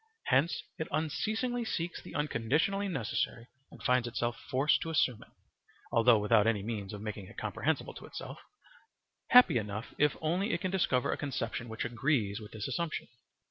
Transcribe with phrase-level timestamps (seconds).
[0.23, 5.29] Hence it unceasingly seeks the unconditionally necessary and finds itself forced to assume it,
[5.91, 8.39] although without any means of making it comprehensible to itself,
[9.27, 13.09] happy enough if only it can discover a conception which agrees with this assumption.